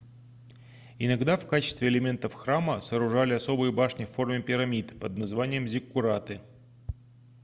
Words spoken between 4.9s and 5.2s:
под